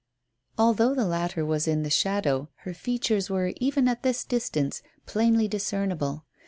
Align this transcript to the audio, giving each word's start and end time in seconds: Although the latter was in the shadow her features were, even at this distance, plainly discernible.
Although 0.57 0.95
the 0.95 1.05
latter 1.05 1.45
was 1.45 1.67
in 1.67 1.83
the 1.83 1.91
shadow 1.91 2.49
her 2.61 2.73
features 2.73 3.29
were, 3.29 3.53
even 3.57 3.87
at 3.87 4.01
this 4.01 4.23
distance, 4.25 4.81
plainly 5.05 5.47
discernible. 5.47 6.25